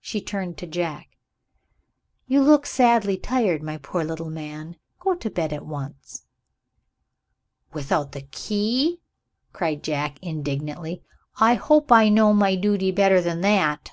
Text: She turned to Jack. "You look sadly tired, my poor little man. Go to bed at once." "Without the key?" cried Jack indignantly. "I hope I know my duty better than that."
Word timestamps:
She 0.00 0.22
turned 0.22 0.56
to 0.56 0.66
Jack. 0.66 1.18
"You 2.26 2.42
look 2.42 2.64
sadly 2.64 3.18
tired, 3.18 3.62
my 3.62 3.76
poor 3.76 4.04
little 4.04 4.30
man. 4.30 4.76
Go 5.00 5.14
to 5.16 5.28
bed 5.28 5.52
at 5.52 5.66
once." 5.66 6.24
"Without 7.74 8.12
the 8.12 8.22
key?" 8.22 9.02
cried 9.52 9.82
Jack 9.84 10.18
indignantly. 10.22 11.02
"I 11.38 11.56
hope 11.56 11.92
I 11.92 12.08
know 12.08 12.32
my 12.32 12.54
duty 12.56 12.90
better 12.90 13.20
than 13.20 13.42
that." 13.42 13.92